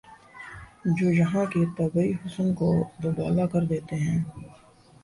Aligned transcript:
جو 0.91 1.09
یہاں 1.11 1.45
کے 1.45 1.65
طبعی 1.77 2.11
حسن 2.25 2.53
کو 2.53 2.71
دوبالا 3.03 3.45
کر 3.47 3.65
دیتے 3.65 3.95
ہیں 3.97 4.19